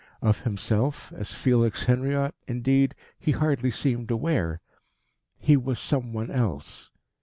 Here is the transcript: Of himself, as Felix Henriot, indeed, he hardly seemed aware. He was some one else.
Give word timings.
Of 0.19 0.39
himself, 0.45 1.13
as 1.15 1.35
Felix 1.35 1.83
Henriot, 1.83 2.33
indeed, 2.47 2.95
he 3.19 3.33
hardly 3.33 3.69
seemed 3.69 4.09
aware. 4.09 4.59
He 5.37 5.55
was 5.55 5.77
some 5.77 6.11
one 6.11 6.31
else. 6.31 6.89